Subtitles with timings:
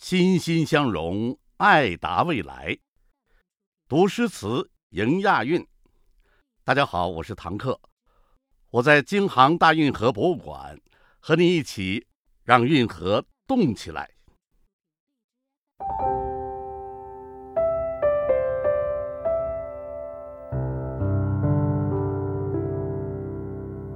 [0.00, 2.78] 心心相融，爱达未来。
[3.86, 5.64] 读诗词，迎亚运。
[6.64, 7.78] 大家好，我是唐克，
[8.70, 10.80] 我在京杭大运河博物馆，
[11.20, 12.06] 和你一起
[12.44, 14.10] 让运河动起来。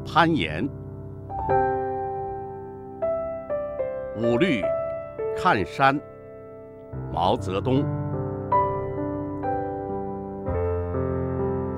[0.05, 0.69] 攀岩，
[4.19, 4.63] 五律。
[5.37, 6.01] 看山，
[7.13, 7.85] 毛泽东。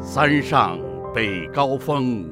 [0.01, 0.79] 山上
[1.15, 2.31] 北高峰，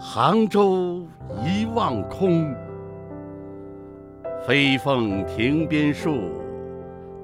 [0.00, 1.06] 杭州
[1.44, 2.54] 一望空。
[4.44, 6.32] 飞凤亭边树，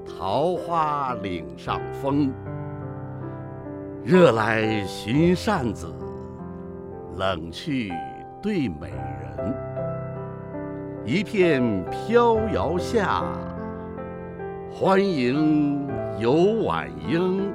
[0.05, 2.31] 桃花岭上风。
[4.03, 5.93] 热来寻扇子，
[7.17, 7.91] 冷去
[8.41, 9.68] 对美人。
[11.05, 13.23] 一片飘摇下，
[14.69, 15.87] 欢迎
[16.19, 17.51] 游晚英。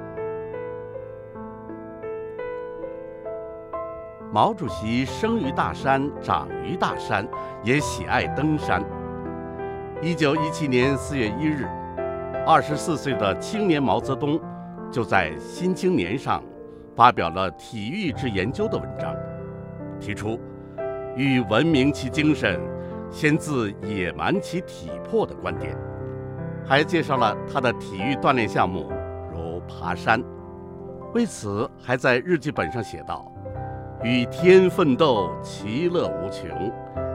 [4.33, 7.28] 毛主席生于大山，长于大山，
[7.62, 8.83] 也喜爱登山。
[10.02, 11.68] 一九一七年四月一日，
[12.46, 14.40] 二十四岁的青年毛泽东
[14.90, 16.42] 就在《新青年》上
[16.96, 19.14] 发表了《体育之研究》的文章，
[20.00, 20.40] 提出
[21.14, 22.58] “欲文明其精神”。
[23.14, 25.76] 先自野蛮其体魄的观点，
[26.66, 28.90] 还介绍了他的体育锻炼项目，
[29.32, 30.20] 如爬山。
[31.14, 33.32] 为此，还在日记本上写道
[34.02, 36.50] ：“与天奋斗，其乐无穷；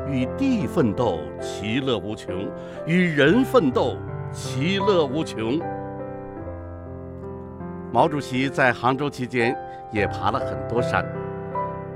[0.08, 2.48] 与地奋斗，其乐无穷；
[2.88, 3.98] 与人奋斗，
[4.32, 5.60] 其乐无穷。”
[7.92, 9.54] 毛主席在杭州期间
[9.92, 11.06] 也爬了很多山，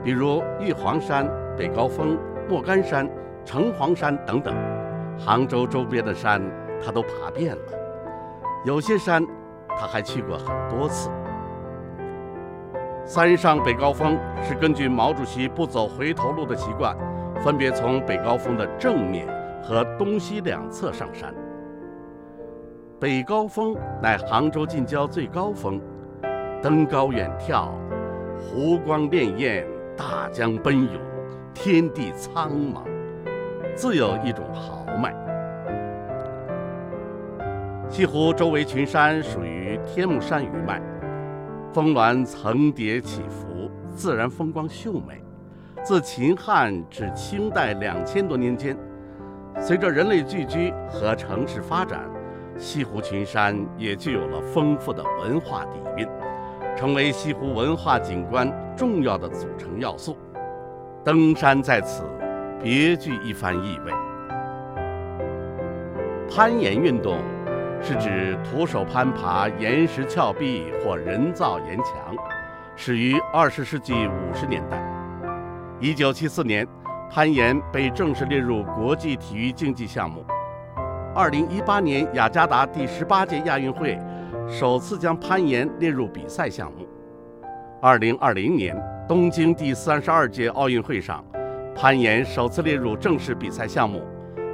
[0.04, 1.26] 比如玉皇山、
[1.58, 2.18] 北高峰、
[2.50, 3.10] 莫干山。
[3.46, 4.56] 城隍山等等，
[5.20, 6.42] 杭州周边的山
[6.84, 7.62] 他都爬遍了，
[8.66, 9.26] 有些山
[9.78, 11.10] 他还去过很多次。
[13.06, 16.96] 山上北高峰是根据毛主席不走回头路的习惯，
[17.44, 19.28] 分别从北高峰的正面
[19.62, 21.34] 和东西两侧上山。
[23.00, 25.82] 北高峰乃杭州近郊最高峰，
[26.62, 27.68] 登高远眺，
[28.40, 29.66] 湖光潋滟，
[29.98, 31.02] 大江奔涌，
[31.54, 32.84] 天地苍茫。
[33.76, 35.14] 自有一种豪迈。
[37.90, 40.82] 西湖周围群山属于天目山余脉，
[41.74, 45.22] 峰峦层叠起伏，自然风光秀美。
[45.84, 48.78] 自秦汉至清代两千多年间，
[49.60, 52.02] 随着人类聚居和城市发展，
[52.58, 56.08] 西湖群山也具有了丰富的文化底蕴，
[56.76, 60.16] 成为西湖文化景观重要的组成要素。
[61.04, 62.04] 登山在此。
[62.64, 63.92] 别具一番意味。
[66.34, 67.20] 攀岩运动
[67.82, 72.16] 是指徒手攀爬岩石峭壁或人造岩墙，
[72.78, 74.82] 始于二十世纪五十年代。
[75.82, 76.66] 一九七四年，
[77.12, 80.26] 攀岩被正式列入国际体育竞技项目。
[81.14, 84.00] 二零一八年雅加达第十八届亚运会
[84.48, 86.88] 首次将攀岩列入比赛项目。
[87.82, 88.74] 二零二零年
[89.06, 91.22] 东京第三十二届奥运会上。
[91.76, 94.04] 攀岩首次列入正式比赛项目，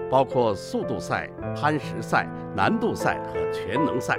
[0.10, 2.26] 包括速度赛、攀石赛、
[2.56, 4.18] 难度赛和全能赛。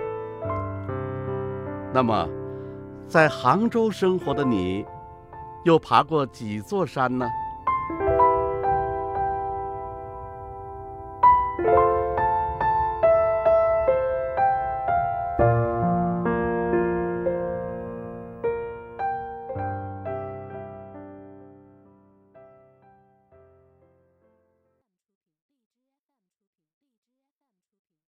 [1.92, 2.28] 那么，
[3.08, 4.84] 在杭州生活的你，
[5.64, 7.26] 又爬过几座山呢？